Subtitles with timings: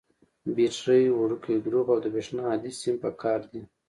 [0.55, 3.61] بټرۍ، وړوکی ګروپ او د برېښنا هادي سیم پکار دي.